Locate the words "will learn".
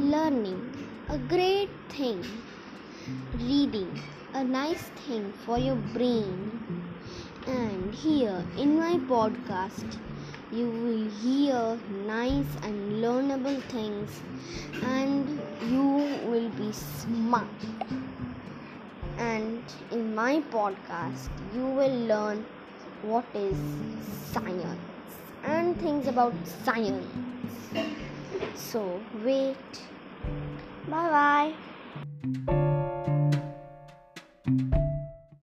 21.64-22.44